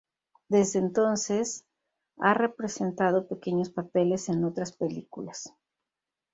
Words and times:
Desde 0.49 0.79
entonces 0.79 1.63
ha 2.17 2.33
representado 2.33 3.27
pequeños 3.27 3.69
papeles 3.69 4.29
en 4.29 4.43
otras 4.45 4.71
películas. 4.71 5.53